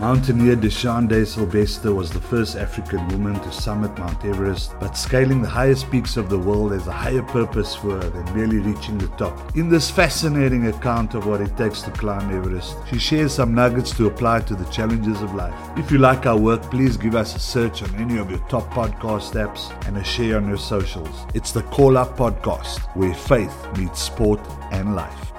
[0.00, 5.48] Mountaineer Deshun Deysel was the first African woman to summit Mount Everest, but scaling the
[5.48, 9.08] highest peaks of the world has a higher purpose for her than merely reaching the
[9.18, 9.54] top.
[9.58, 13.94] In this fascinating account of what it takes to climb Everest, she shares some nuggets
[13.98, 15.54] to apply to the challenges of life.
[15.76, 18.72] If you like our work, please give us a search on any of your top
[18.72, 21.26] podcast apps and a share on your socials.
[21.34, 24.40] It's the Call Up Podcast, where faith meets sport
[24.72, 25.29] and life.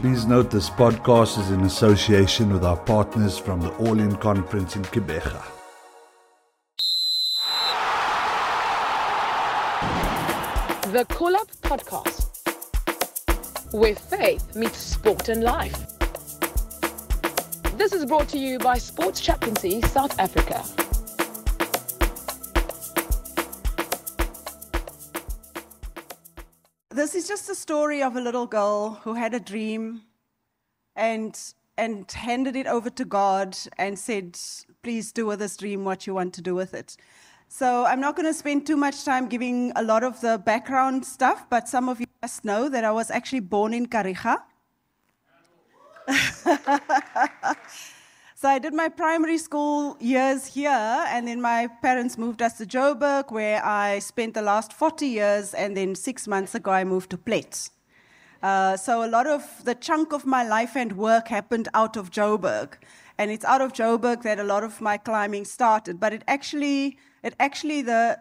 [0.00, 4.74] Please note this podcast is in association with our partners from the All In Conference
[4.74, 5.44] in Gqeberha.
[10.90, 12.30] The Call Up Podcast,
[13.74, 15.76] where faith meets sport and life.
[17.76, 20.79] This is brought to you by Sports Chaplaincy South Africa.
[27.00, 30.02] This is just a story of a little girl who had a dream
[30.94, 31.34] and,
[31.78, 34.38] and handed it over to God and said,
[34.82, 36.98] Please do with this dream what you want to do with it.
[37.48, 41.06] So I'm not going to spend too much time giving a lot of the background
[41.06, 44.42] stuff, but some of you must know that I was actually born in Kariega.
[48.40, 52.64] so I did my primary school years here, and then my parents moved us to
[52.64, 57.10] Joburg, where I spent the last 40 years, and then six months ago I moved
[57.10, 57.68] to Plett.
[58.42, 62.10] Uh, so a lot of the chunk of my life and work happened out of
[62.10, 62.78] Joburg,
[63.18, 66.00] and it's out of Joburg that a lot of my climbing started.
[66.00, 68.18] But it actually, it actually the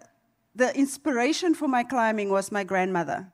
[0.53, 3.31] the inspiration for my climbing was my grandmother.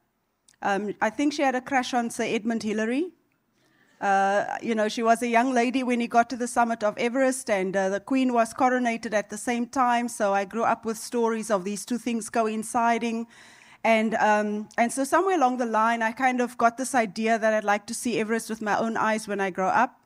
[0.62, 3.08] Um, I think she had a crush on Sir Edmund Hillary.
[4.06, 6.96] Uh, you know, she was a young lady when he got to the summit of
[6.96, 10.08] Everest, and uh, the Queen was coronated at the same time.
[10.08, 13.26] So I grew up with stories of these two things coinciding.
[13.84, 17.52] And, um, and so somewhere along the line, I kind of got this idea that
[17.56, 20.00] I'd like to see Everest with my own eyes when I grow up.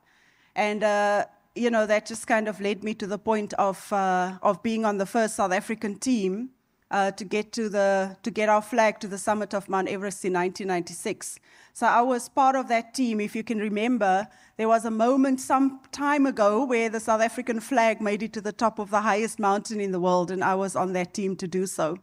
[0.56, 4.38] And, uh, you know, that just kind of led me to the point of, uh,
[4.42, 6.52] of being on the first South African team
[6.92, 10.26] uh, to, get to, the, to get our flag to the summit of Mount Everest
[10.26, 11.40] in 1996.
[11.74, 13.20] So I was part of that team.
[13.20, 14.28] If you can remember,
[14.58, 18.42] there was a moment some time ago where the South African flag made it to
[18.42, 21.36] the top of the highest mountain in the world, and I was on that team
[21.38, 21.98] to do so.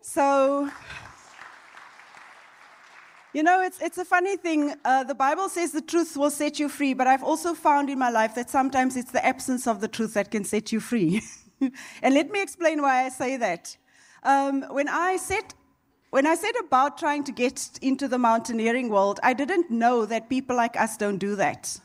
[0.00, 0.70] So,
[3.32, 4.74] you know, it's, it's a funny thing.
[4.84, 7.98] Uh, the Bible says the truth will set you free, but I've also found in
[7.98, 11.20] my life that sometimes it's the absence of the truth that can set you free.
[12.02, 13.76] and let me explain why I say that.
[14.22, 15.54] Um, when I set
[16.10, 20.28] when I said about trying to get into the mountaineering world, I didn't know that
[20.28, 21.80] people like us don't do that.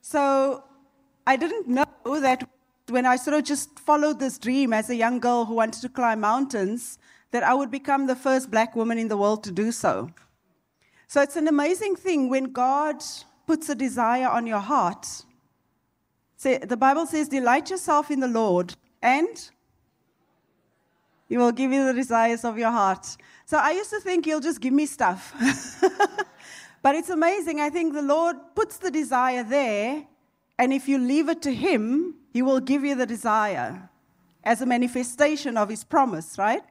[0.00, 0.64] So
[1.24, 2.48] I didn't know that
[2.88, 5.88] when I sort of just followed this dream as a young girl who wanted to
[5.88, 6.98] climb mountains,
[7.30, 10.10] that I would become the first black woman in the world to do so.
[11.06, 13.04] So it's an amazing thing when God
[13.46, 15.06] puts a desire on your heart.
[16.40, 19.50] The Bible says, Delight yourself in the Lord, and
[21.28, 23.16] He will give you the desires of your heart.
[23.44, 25.34] So I used to think He'll just give me stuff.
[26.82, 27.60] but it's amazing.
[27.60, 30.04] I think the Lord puts the desire there,
[30.58, 33.90] and if you leave it to Him, He will give you the desire
[34.44, 36.62] as a manifestation of His promise, right?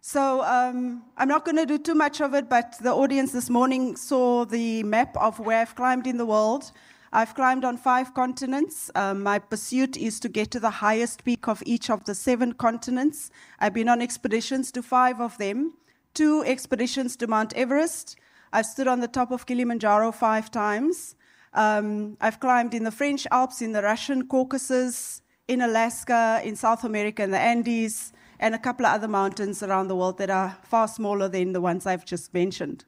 [0.00, 3.50] So um, I'm not going to do too much of it, but the audience this
[3.50, 6.70] morning saw the map of where I've climbed in the world.
[7.16, 8.90] I've climbed on five continents.
[8.94, 12.52] Um, my pursuit is to get to the highest peak of each of the seven
[12.52, 13.30] continents.
[13.58, 15.72] I've been on expeditions to five of them,
[16.12, 18.18] two expeditions to Mount Everest.
[18.52, 21.16] I've stood on the top of Kilimanjaro five times.
[21.54, 26.84] Um, I've climbed in the French Alps, in the Russian Caucasus, in Alaska, in South
[26.84, 30.58] America, in the Andes, and a couple of other mountains around the world that are
[30.64, 32.84] far smaller than the ones I've just mentioned.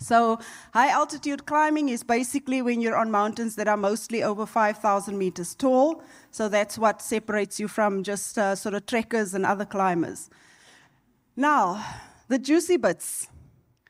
[0.00, 0.38] So,
[0.72, 5.54] high altitude climbing is basically when you're on mountains that are mostly over 5,000 meters
[5.54, 6.02] tall.
[6.30, 10.30] So, that's what separates you from just uh, sort of trekkers and other climbers.
[11.36, 11.84] Now,
[12.28, 13.28] the juicy bits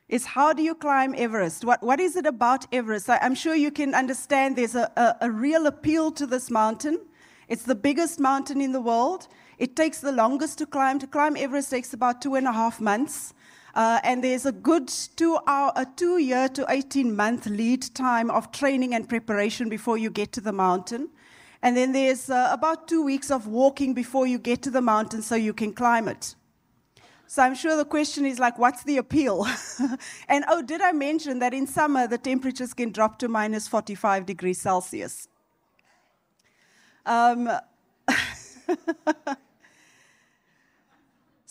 [0.09, 1.65] is how do you climb Everest?
[1.65, 3.09] What, what is it about Everest?
[3.09, 6.99] I, am sure you can understand there's a, a, a real appeal to this mountain.
[7.47, 9.29] It's the biggest mountain in the world.
[9.59, 10.99] It takes the longest to climb.
[10.99, 13.35] To climb Everest takes about two and a half months.
[13.75, 18.31] Uh, and there's a good two, hour, a two year to 18 month lead time
[18.31, 21.09] of training and preparation before you get to the mountain.
[21.63, 25.23] And then there's uh, about two weeks of walking before you get to the mountain
[25.23, 26.35] so you can climb it.
[27.27, 29.47] So I'm sure the question is like, what's the appeal?
[30.29, 34.27] and oh, did I mention that in summer the temperatures can drop to minus 45
[34.27, 35.29] degrees Celsius?
[37.07, 37.49] Um,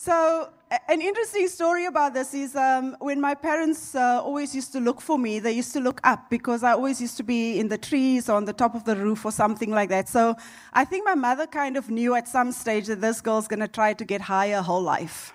[0.02, 0.48] So,
[0.88, 4.98] an interesting story about this is um, when my parents uh, always used to look
[4.98, 7.76] for me, they used to look up because I always used to be in the
[7.76, 10.08] trees or on the top of the roof or something like that.
[10.08, 10.36] So,
[10.72, 13.68] I think my mother kind of knew at some stage that this girl's going to
[13.68, 15.34] try to get higher her whole life.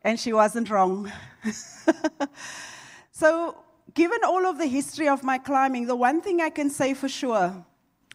[0.00, 1.12] And she wasn't wrong.
[3.10, 3.58] so,
[3.92, 7.10] given all of the history of my climbing, the one thing I can say for
[7.10, 7.62] sure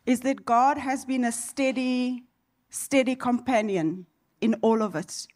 [0.08, 2.27] is that God has been a steady,
[2.70, 4.06] steady companion
[4.42, 5.28] in all of it.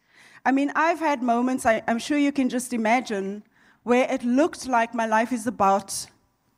[0.44, 3.44] I mean, I've had moments, I, am sure you can just imagine,
[3.84, 6.06] where it looked like my life is about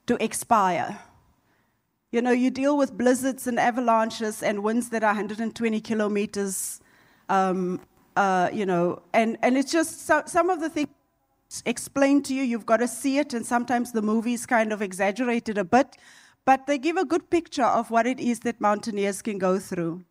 [0.06, 0.98] to expire.
[2.10, 6.80] You know, you deal with blizzards and avalanches and winds that are 120 kilometers,
[7.28, 7.80] um,
[8.16, 10.88] uh, you know, and, and it's just so, some of the things
[11.66, 15.58] explained to you, you've got to see it, and sometimes the movies kind of exaggerated
[15.58, 15.96] a bit,
[16.44, 20.04] but they give a good picture of what it is that mountaineers can go through.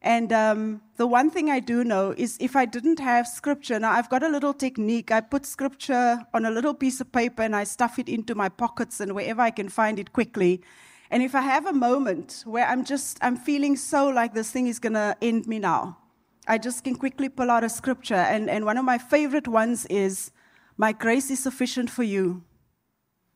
[0.00, 3.90] And um, the one thing I do know is if I didn't have scripture, now
[3.90, 5.10] I've got a little technique.
[5.10, 8.48] I put scripture on a little piece of paper and I stuff it into my
[8.48, 10.62] pockets and wherever I can find it quickly.
[11.10, 14.68] And if I have a moment where I'm just, I'm feeling so like this thing
[14.68, 15.98] is going to end me now,
[16.46, 18.14] I just can quickly pull out a scripture.
[18.14, 20.30] And, and one of my favorite ones is,
[20.76, 22.44] My grace is sufficient for you.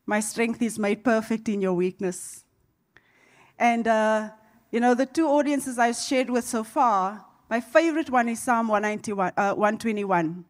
[0.06, 2.44] My strength is made perfect in your weakness.
[3.58, 4.30] And, uh,
[4.72, 8.68] you know, the two audiences I've shared with so far, my favorite one is Psalm
[8.68, 10.46] 191, uh, 121.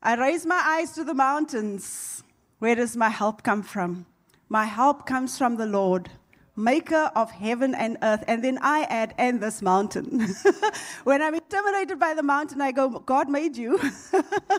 [0.00, 2.22] I raise my eyes to the mountains.
[2.60, 4.06] Where does my help come from?
[4.48, 6.08] My help comes from the Lord,
[6.54, 8.22] maker of heaven and earth.
[8.28, 10.20] And then I add, and this mountain.
[11.02, 13.80] when I'm intimidated by the mountain, I go, God made you.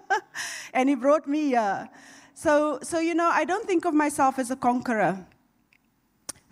[0.74, 1.88] and He brought me here.
[2.34, 5.26] So, so, you know, I don't think of myself as a conqueror.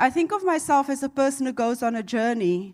[0.01, 2.73] I think of myself as a person who goes on a journey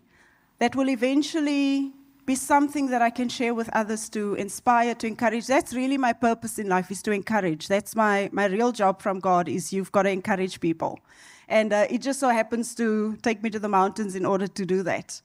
[0.60, 1.92] that will eventually
[2.24, 5.46] be something that I can share with others to inspire, to encourage.
[5.46, 7.68] That's really my purpose in life is to encourage.
[7.68, 11.00] That's my, my real job from God is you've got to encourage people.
[11.48, 14.64] And uh, it just so happens to take me to the mountains in order to
[14.64, 15.20] do that.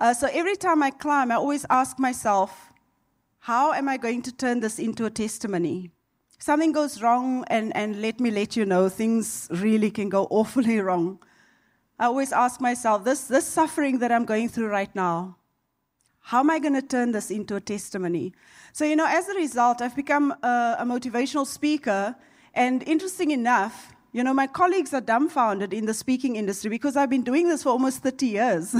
[0.00, 2.72] Uh, so every time I climb, I always ask myself,
[3.38, 5.92] how am I going to turn this into a testimony?
[6.40, 10.80] Something goes wrong, and, and let me let you know, things really can go awfully
[10.80, 11.20] wrong.
[11.98, 15.36] I always ask myself this, this suffering that I'm going through right now,
[16.20, 18.34] how am I going to turn this into a testimony?
[18.72, 22.14] So, you know, as a result, I've become a, a motivational speaker.
[22.52, 27.08] And interesting enough, you know, my colleagues are dumbfounded in the speaking industry because I've
[27.08, 28.76] been doing this for almost 30 years.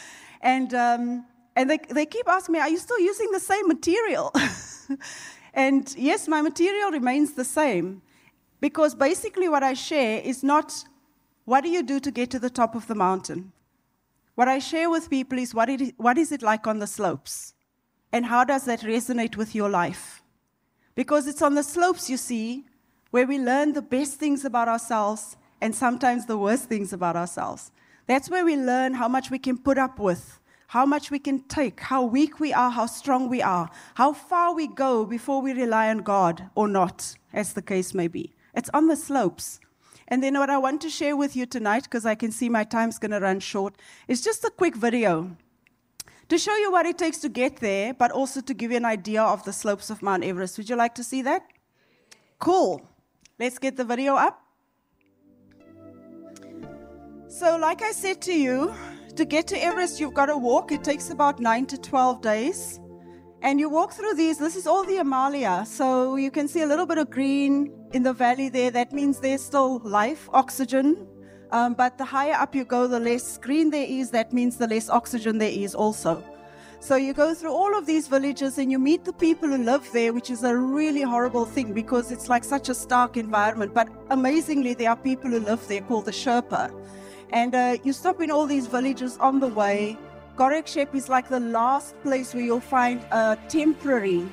[0.40, 1.24] and um,
[1.54, 4.32] and they, they keep asking me, Are you still using the same material?
[5.54, 8.02] and yes, my material remains the same
[8.60, 10.84] because basically what I share is not
[11.44, 13.52] what do you do to get to the top of the mountain?
[14.34, 17.54] What I share with people is what, it, what is it like on the slopes?
[18.12, 20.22] And how does that resonate with your life?
[20.94, 22.64] Because it's on the slopes, you see,
[23.10, 27.72] where we learn the best things about ourselves and sometimes the worst things about ourselves.
[28.06, 31.40] That's where we learn how much we can put up with, how much we can
[31.40, 35.52] take, how weak we are, how strong we are, how far we go before we
[35.52, 38.32] rely on God or not, as the case may be.
[38.54, 39.60] It's on the slopes.
[40.12, 42.64] And then what I want to share with you tonight, because I can see my
[42.64, 43.74] time's going to run short,
[44.06, 45.34] is just a quick video
[46.28, 48.84] to show you what it takes to get there, but also to give you an
[48.84, 50.58] idea of the slopes of Mount Everest.
[50.58, 51.46] Would you like to see that?
[52.38, 52.86] Cool.
[53.38, 54.38] Let's get the video up.
[57.28, 58.74] So, like I said to you,
[59.16, 60.72] to get to Everest, you've got to walk.
[60.72, 62.80] It takes about 9 to 12 days.
[63.40, 65.64] And you walk through these, this is all the Himalaya.
[65.64, 68.70] So you can see a little bit of green in the valley there.
[68.70, 71.06] That means there's still life, oxygen.
[71.50, 74.10] Um, but the higher up you go, the less green there is.
[74.10, 76.24] That means the less oxygen there is also.
[76.80, 79.88] So you go through all of these villages and you meet the people who live
[79.92, 83.72] there, which is a really horrible thing because it's like such a stark environment.
[83.72, 86.72] But amazingly, there are people who live there called the Sherpa.
[87.30, 89.96] And uh, you stop in all these villages on the way
[90.36, 94.26] Gorak Shep is like the last place where you'll find a temporary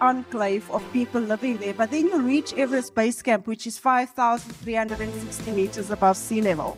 [0.00, 1.74] enclave of people living there.
[1.74, 6.76] But then you reach Everest Base Camp, which is 5,360 meters above sea level.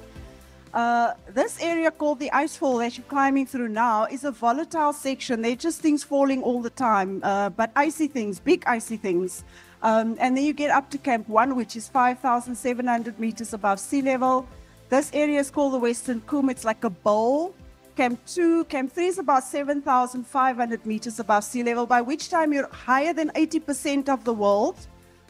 [0.75, 5.43] Uh, this area called the Icefall that you're climbing through now is a volatile section.
[5.43, 9.45] There are just things falling all the time, uh, but icy things, big icy things.
[9.83, 14.01] Um, and then you get up to Camp 1, which is 5,700 meters above sea
[14.01, 14.47] level.
[14.89, 16.51] This area is called the Western Cwm.
[16.51, 17.55] It's like a bowl
[17.97, 22.69] Camp 2, Camp 3 is about 7,500 meters above sea level, by which time you're
[22.69, 24.77] higher than 80% of the world.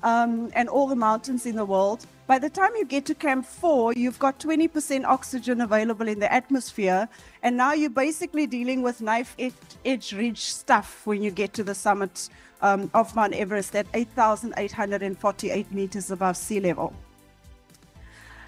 [0.03, 2.07] um, and all the mountains in the world.
[2.27, 6.33] By the time you get to Camp 4, you've got 20% oxygen available in the
[6.33, 7.09] atmosphere,
[7.43, 9.37] and now you're basically dealing with knife
[9.85, 12.29] edge ridge stuff when you get to the summit
[12.63, 16.95] um, of Mount Everest at 8,848 meters above sea level.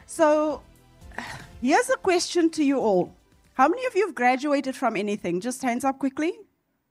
[0.07, 0.63] So,
[1.61, 3.15] here's a question to you all
[3.55, 5.41] How many of you have graduated from anything?
[5.41, 6.33] Just hands up quickly.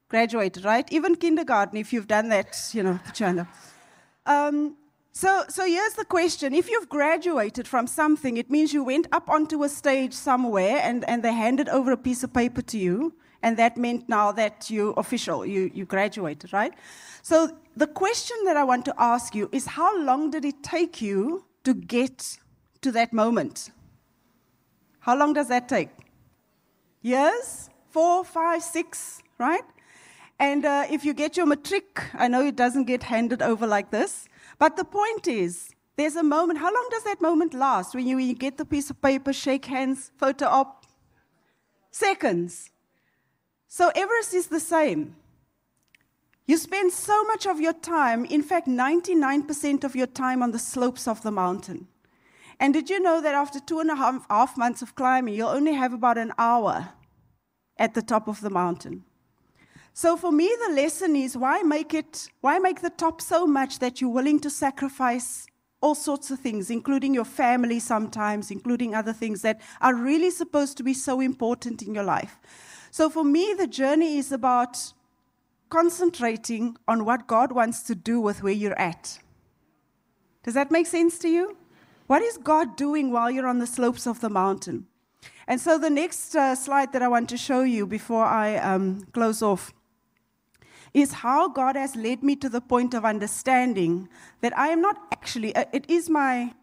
[0.07, 0.89] Graduated, right?
[0.93, 3.47] Even kindergarten, if you've done that, you know, put your hand up.
[4.25, 4.77] Um,
[5.11, 6.53] so, so here's the question.
[6.53, 11.07] If you've graduated from something, it means you went up onto a stage somewhere and,
[11.07, 14.69] and they handed over a piece of paper to you, and that meant now that
[14.71, 16.73] you're official, you, you graduated, right?
[17.23, 21.01] So the question that I want to ask you is how long did it take
[21.01, 22.37] you to get
[22.81, 23.69] to that moment?
[24.99, 25.89] How long does that take?
[27.03, 27.69] Years?
[27.91, 29.63] Four, five, six, right?
[30.39, 33.91] And uh, if you get your matric, I know it doesn't get handed over like
[33.91, 36.57] this, but the point is, there's a moment.
[36.57, 39.31] How long does that moment last when you, when you get the piece of paper,
[39.31, 40.85] shake hands, photo op?
[41.91, 42.71] Seconds.
[43.67, 45.15] So Everest is the same.
[46.45, 50.59] You spend so much of your time, in fact, 99% of your time on the
[50.59, 51.87] slopes of the mountain.
[52.59, 55.49] And did you know that after two and a half, half months of climbing, you'll
[55.49, 56.89] only have about an hour
[57.77, 59.03] at the top of the mountain?
[59.93, 63.79] So for me, the lesson is why make it, why make the top so much
[63.79, 65.45] that you're willing to sacrifice
[65.81, 70.77] all sorts of things, including your family sometimes, including other things that are really supposed
[70.77, 72.39] to be so important in your life.
[72.89, 74.77] So for me, the journey is about
[75.69, 79.19] concentrating on what God wants to do with where you're at.
[80.43, 81.57] Does that make sense to you?
[82.13, 84.85] What is God doing while you're on the slopes of the mountain?
[85.47, 89.07] And so the next uh, slide that I want to show you before I um,
[89.13, 89.73] close off
[90.93, 94.09] is how God has led me to the point of understanding
[94.41, 96.53] that I am not actually, uh, it is my,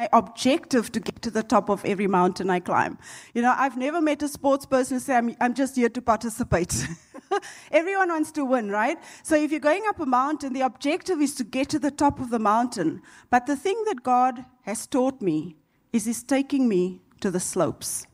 [0.00, 2.98] my objective to get to the top of every mountain I climb.
[3.32, 6.84] You know, I've never met a sports person say, I'm, I'm just here to participate.
[7.70, 8.98] Everyone wants to win, right?
[9.22, 12.20] So if you're going up a mountain, the objective is to get to the top
[12.20, 13.02] of the mountain.
[13.30, 15.56] But the thing that God has taught me
[15.92, 18.06] is He's taking me to the slopes.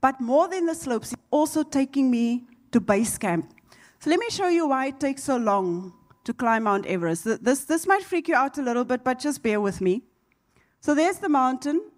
[0.00, 3.52] But more than the slopes, He's also taking me to base camp.
[4.00, 5.92] So let me show you why it takes so long
[6.24, 7.24] to climb Mount Everest.
[7.42, 10.02] This, this might freak you out a little bit, but just bear with me.
[10.80, 11.90] So there's the mountain.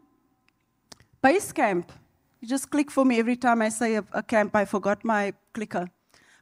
[1.23, 1.91] Base camp.
[2.41, 4.55] You just click for me every time I say a, a camp.
[4.55, 5.89] I forgot my clicker.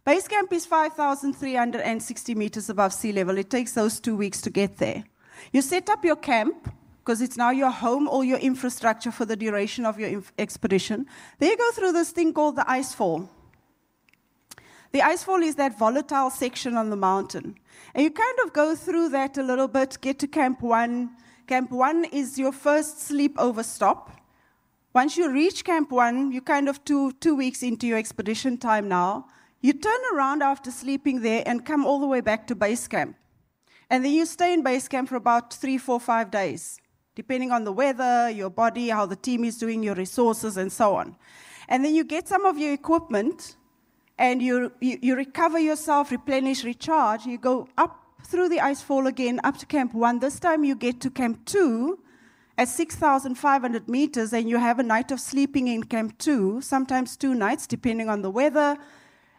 [0.05, 3.39] Base camp is 5,360 meters above sea level.
[3.39, 5.05] It takes those two weeks to get there.
[5.53, 9.37] You set up your camp because it's now your home or your infrastructure for the
[9.37, 11.07] duration of your inf- expedition.
[11.39, 13.29] Then you go through this thing called the icefall.
[14.91, 17.55] The icefall is that volatile section on the mountain.
[17.95, 21.11] And you kind of go through that a little bit, get to Camp 1.
[21.47, 24.11] Camp 1 is your first sleepover stop.
[24.95, 28.89] Once you reach Camp 1, you're kind of two, two weeks into your expedition time
[28.89, 29.29] now.
[29.63, 33.17] You turn around after sleeping there and come all the way back to base camp.
[33.89, 36.81] And then you stay in base camp for about three, four, five days,
[37.15, 40.97] depending on the weather, your body, how the team is doing, your resources, and so
[40.97, 41.17] on.
[41.69, 43.57] And then you get some of your equipment
[44.19, 47.25] and you, you, you recover yourself, replenish, recharge.
[47.25, 50.19] You go up through the ice fall again up to Camp 1.
[50.19, 52.01] This time you get to Camp 2
[52.59, 57.35] at 6,500 meters, and you have a night of sleeping in Camp 2, sometimes two
[57.35, 58.77] nights, depending on the weather.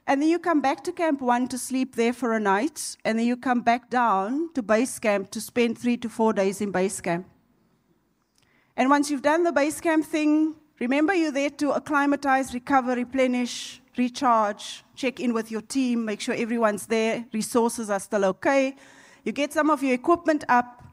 [0.05, 3.17] And then you come back to Camp 1 to sleep there for a night, and
[3.17, 6.71] then you come back down to base camp to spend three to four days in
[6.71, 7.25] base camp.
[8.75, 13.81] And once you've done the base camp thing, remember you're there to acclimatize, recover, replenish,
[13.97, 18.75] recharge, check in with your team, make sure everyone's there, resources are still okay.
[19.23, 20.83] You get some of your equipment up.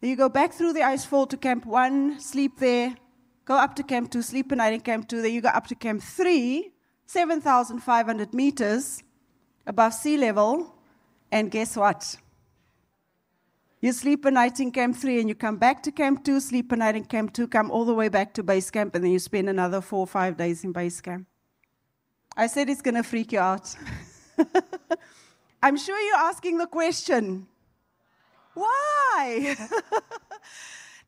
[0.00, 2.94] Then you go back through the ice fall to Camp 1, sleep there,
[3.44, 5.22] go up to Camp 2, sleep a night in Camp 2.
[5.22, 6.70] Then you go up to Camp 3,
[7.06, 9.02] 7,500 meters
[9.66, 10.74] above sea level.
[11.32, 12.16] And guess what?
[13.80, 16.72] You sleep a night in Camp 3 and you come back to Camp 2, sleep
[16.72, 19.12] a night in Camp 2, come all the way back to base camp, and then
[19.12, 21.26] you spend another four or five days in base camp.
[22.36, 23.74] I said it's going to freak you out.
[25.62, 27.46] I'm sure you're asking the question
[28.54, 29.54] why?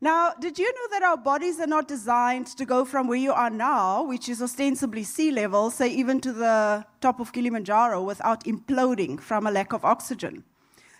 [0.01, 3.33] now, did you know that our bodies are not designed to go from where you
[3.33, 8.45] are now, which is ostensibly sea level, say even to the top of Kilimanjaro, without
[8.45, 10.45] imploding from a lack of oxygen?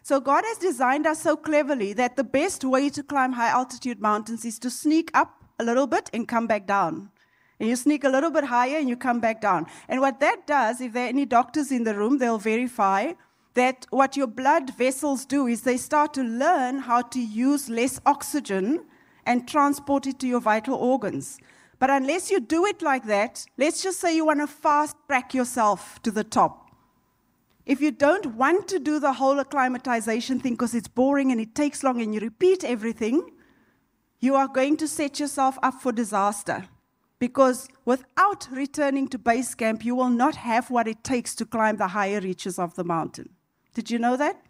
[0.04, 4.02] So, God has designed us so cleverly that the best way to climb high altitude
[4.02, 7.10] mountains is to sneak up a little bit and come back down.
[7.58, 9.68] And you sneak a little bit higher and you come back down.
[9.88, 13.14] And what that does, if there are any doctors in the room, they'll verify
[13.54, 18.00] that what your blood vessels do is they start to learn how to use less
[18.06, 18.86] oxygen
[19.26, 21.40] and transport it to your vital organs.
[21.80, 25.34] But unless you do it like that, let's just say you want to fast track
[25.34, 26.70] yourself to the top.
[27.66, 31.56] If you don't want to do the whole acclimatization thing because it's boring and it
[31.56, 33.22] takes long and you repeat everything,
[34.20, 36.66] you are going to set yourself up for disaster.
[37.20, 41.78] Because without returning to base camp, you will not have what it takes to climb
[41.78, 43.30] the higher reaches of the mountain.
[43.74, 44.42] Did you know that?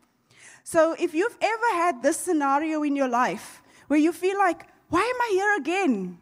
[0.63, 5.01] So, if you've ever had this scenario in your life where you feel like, why
[5.01, 6.17] am I here again?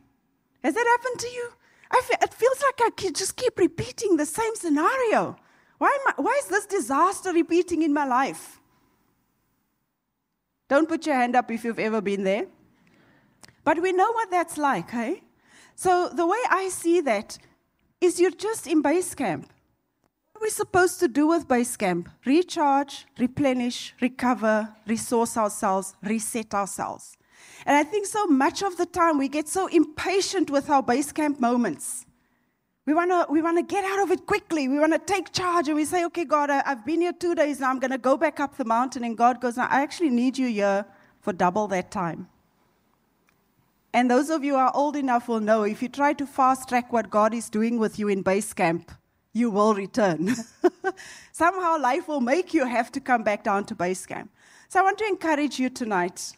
[0.64, 1.52] Has that happened to you?
[1.92, 5.38] Feel, it feels like I just keep repeating the same scenario.
[5.78, 8.60] Why, I, why is this disaster repeating in my life?
[10.68, 12.48] Don't put your hand up if you've ever been there.
[13.64, 15.24] But we know what that's like, hey?
[15.76, 17.38] So the way I see that
[18.02, 19.52] is you're just in base camp.
[20.38, 22.10] Are we supposed to do with base camp?
[22.24, 27.18] Recharge, replenish, recover, resource ourselves, reset ourselves.
[27.66, 31.12] And I think so much of the time we get so impatient with our base
[31.12, 32.06] camp moments.
[32.86, 34.68] We want to we wanna get out of it quickly.
[34.68, 37.34] We want to take charge and we say, okay, God, I, have been here two
[37.34, 37.72] days now.
[37.72, 39.04] I'm going to go back up the mountain.
[39.04, 40.86] And God goes, I actually need you here
[41.20, 42.28] for double that time.
[43.92, 46.70] And those of you who are old enough will know if you try to fast
[46.70, 48.92] track what God is doing with you in base camp,
[49.38, 50.36] you will return.
[51.32, 54.32] Somehow life will make you have to come back down to base camp.
[54.70, 56.34] So I want to encourage you tonight.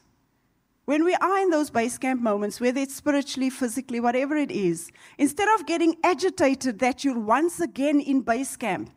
[0.86, 4.92] When we are in those base camp moments, whether it's spiritually, physically, whatever it is,
[5.18, 8.90] instead of getting agitated that you're once again in base camp,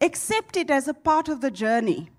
[0.00, 2.10] accept it as a part of the journey.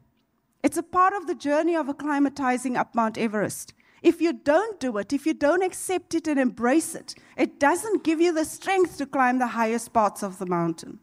[0.64, 3.74] It's a part of the journey of acclimatizing up Mount Everest.
[4.02, 8.04] If you don't do it, if you don't accept it and embrace it, it doesn't
[8.04, 11.00] give you the strength to climb the highest parts of the mountain.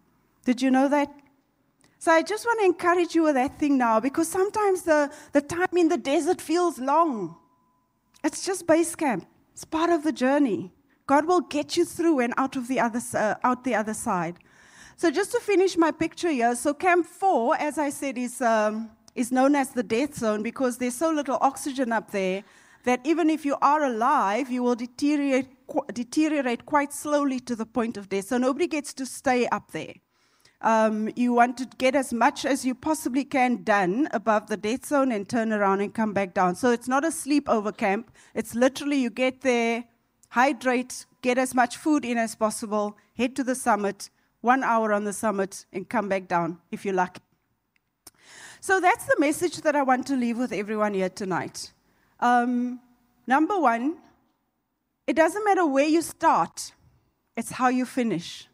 [0.48, 1.14] Did you know that?
[1.98, 5.42] So I just want to encourage you with that thing now because sometimes the, the
[5.42, 7.36] time in the desert feels long.
[8.24, 10.72] It's just base camp, it's part of the journey.
[11.06, 14.36] God will get you through and out of the other, uh, out the other side.
[14.96, 18.90] So just to finish my picture here, so Camp 4, as I said, is, um,
[19.14, 22.42] is known as the death zone because there's so little oxygen up there
[22.84, 25.48] that even if you are alive, you will deteriorate,
[25.92, 28.28] deteriorate quite slowly to the point of death.
[28.28, 29.92] So nobody gets to stay up there.
[30.60, 34.86] Um, you want to get as much as you possibly can done above the death
[34.86, 36.56] zone and turn around and come back down.
[36.56, 38.10] So it's not a sleepover camp.
[38.34, 39.84] It's literally you get there,
[40.30, 45.04] hydrate, get as much food in as possible, head to the summit, one hour on
[45.04, 47.22] the summit, and come back down if you're lucky.
[48.60, 51.72] So that's the message that I want to leave with everyone here tonight.
[52.18, 52.80] Um,
[53.28, 53.98] number one,
[55.06, 56.72] it doesn't matter where you start,
[57.36, 58.47] it's how you finish.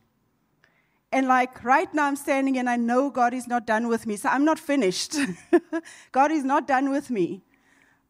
[1.14, 4.16] And like right now, I'm standing and I know God is not done with me.
[4.16, 5.16] So I'm not finished.
[6.12, 7.40] God is not done with me.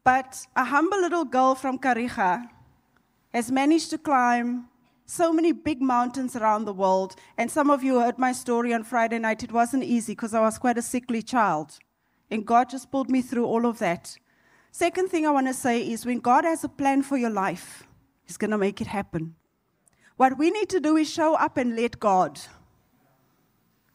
[0.03, 2.49] But a humble little girl from Kariega
[3.31, 4.69] has managed to climb
[5.05, 7.15] so many big mountains around the world.
[7.37, 9.43] And some of you heard my story on Friday night.
[9.43, 11.77] It wasn't easy because I was quite a sickly child.
[12.31, 14.17] And God just pulled me through all of that.
[14.71, 17.83] Second thing I want to say is when God has a plan for your life,
[18.23, 19.35] He's going to make it happen.
[20.17, 22.41] What we need to do is show up and let God.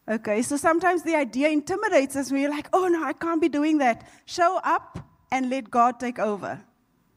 [0.09, 2.33] Okay, so sometimes the idea intimidates us.
[2.33, 4.09] We're like, oh no, I can't be doing that.
[4.25, 4.99] Show up
[5.31, 6.61] and let God take over.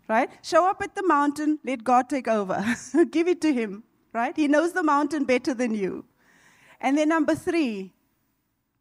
[0.07, 0.29] Right?
[0.43, 2.63] Show up at the mountain, let God take over.
[3.11, 3.83] Give it to Him.
[4.11, 4.35] Right?
[4.35, 6.05] He knows the mountain better than you.
[6.79, 7.93] And then number three,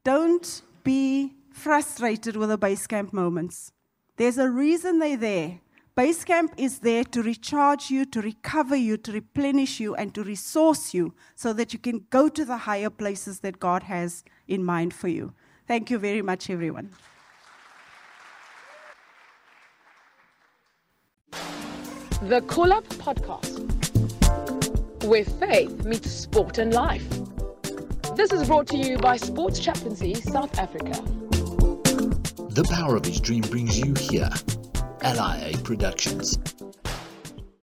[0.05, 3.73] don't be frustrated with the base camp moments.
[4.17, 5.61] There's a reason they're there.
[5.94, 10.24] Base camp is there to recharge you, to recover you, to replenish you, and to
[10.24, 14.64] resource you so that you can go to the higher places that God has in
[14.64, 15.35] mind for you.
[15.68, 16.92] Thank you very much, everyone.
[22.22, 23.61] The Call Up Podcast,
[25.05, 27.07] where faith meets sport and life.
[28.16, 31.02] This is brought to you by Sports Chaplaincy South Africa.
[32.48, 34.31] The power of his dream brings you here.
[35.03, 36.38] LIA Productions.